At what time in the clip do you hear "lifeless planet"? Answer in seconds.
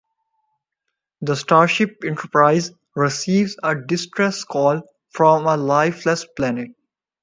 5.55-6.71